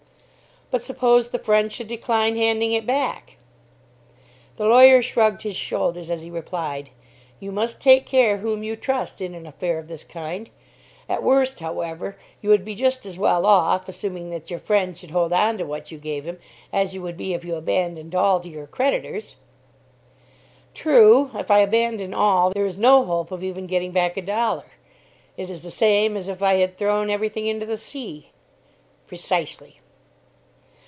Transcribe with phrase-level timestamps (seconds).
[0.73, 3.35] "But suppose the friend should decline handing it back?"
[4.55, 6.91] The lawyer shrugged his shoulders as he replied,
[7.41, 10.49] "You must take care whom you trust in an affair of this kind.
[11.09, 15.11] At worst, however, you would be just as well off, assuming that your friend should
[15.11, 16.39] hold on to what you gave him,
[16.71, 19.35] as you would be if you abandoned all to your creditors."
[20.73, 24.71] "True, if I abandon all, there is no hope of, even getting back a dollar.
[25.35, 28.29] It is the same as if I had thrown every thing into the sea."
[29.05, 29.77] "Precisely."